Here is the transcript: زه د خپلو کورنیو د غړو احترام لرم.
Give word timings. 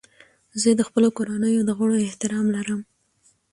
زه 0.61 0.69
د 0.75 0.81
خپلو 0.87 1.07
کورنیو 1.17 1.67
د 1.67 1.71
غړو 1.77 1.95
احترام 2.07 2.45
لرم. 2.55 2.81